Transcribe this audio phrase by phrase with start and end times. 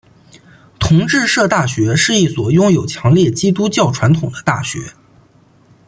[0.79, 4.81] 同志社大学是一所拥有强烈基督教传统的大学。